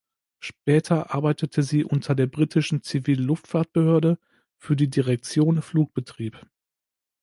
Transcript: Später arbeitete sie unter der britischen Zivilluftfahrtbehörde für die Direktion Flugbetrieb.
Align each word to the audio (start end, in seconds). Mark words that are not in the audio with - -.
Später 0.39 1.13
arbeitete 1.13 1.61
sie 1.61 1.83
unter 1.83 2.15
der 2.15 2.25
britischen 2.25 2.81
Zivilluftfahrtbehörde 2.81 4.17
für 4.57 4.75
die 4.75 4.89
Direktion 4.89 5.61
Flugbetrieb. 5.61 6.43